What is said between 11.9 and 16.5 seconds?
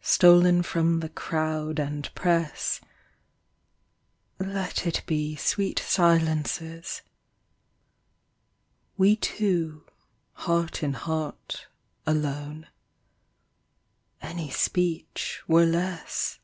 alone; Any speech were less.